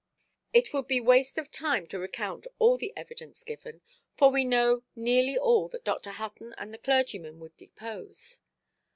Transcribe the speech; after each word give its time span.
It 0.51 0.73
would 0.73 0.87
be 0.87 0.99
waste 0.99 1.37
of 1.37 1.51
time 1.51 1.85
to 1.89 1.99
recount 1.99 2.47
all 2.57 2.75
the 2.75 2.91
evidence 2.97 3.43
given; 3.43 3.81
for 4.17 4.31
we 4.31 4.43
know 4.43 4.81
nearly 4.95 5.37
all 5.37 5.67
that 5.67 5.83
Dr. 5.83 6.09
Hutton 6.13 6.55
and 6.57 6.73
the 6.73 6.79
clergyman 6.79 7.39
would 7.39 7.55
depose. 7.55 8.41